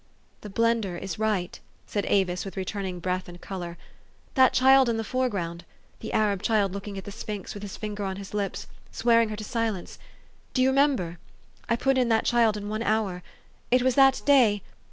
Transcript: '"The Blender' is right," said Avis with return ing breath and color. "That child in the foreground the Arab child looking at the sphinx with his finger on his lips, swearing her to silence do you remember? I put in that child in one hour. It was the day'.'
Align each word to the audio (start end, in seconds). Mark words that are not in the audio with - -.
'"The 0.41 0.49
Blender' 0.49 0.97
is 0.99 1.19
right," 1.19 1.59
said 1.85 2.07
Avis 2.07 2.43
with 2.43 2.57
return 2.57 2.87
ing 2.87 2.97
breath 2.99 3.29
and 3.29 3.39
color. 3.39 3.77
"That 4.33 4.51
child 4.51 4.89
in 4.89 4.97
the 4.97 5.03
foreground 5.03 5.63
the 5.99 6.11
Arab 6.11 6.41
child 6.41 6.73
looking 6.73 6.97
at 6.97 7.03
the 7.03 7.11
sphinx 7.11 7.53
with 7.53 7.61
his 7.61 7.77
finger 7.77 8.03
on 8.03 8.15
his 8.15 8.33
lips, 8.33 8.65
swearing 8.91 9.29
her 9.29 9.35
to 9.35 9.43
silence 9.43 9.99
do 10.55 10.63
you 10.63 10.69
remember? 10.69 11.19
I 11.69 11.75
put 11.75 11.99
in 11.99 12.09
that 12.09 12.25
child 12.25 12.57
in 12.57 12.67
one 12.67 12.81
hour. 12.81 13.21
It 13.69 13.83
was 13.83 13.93
the 13.93 14.19
day'.' 14.25 14.63